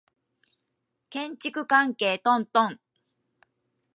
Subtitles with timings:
[1.11, 2.79] 建築関係トントン